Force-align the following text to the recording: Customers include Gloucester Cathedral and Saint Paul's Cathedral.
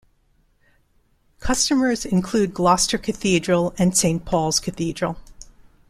Customers 1.41 2.05
include 2.05 2.55
Gloucester 2.55 2.97
Cathedral 2.97 3.75
and 3.77 3.95
Saint 3.95 4.25
Paul's 4.25 4.59
Cathedral. 4.59 5.17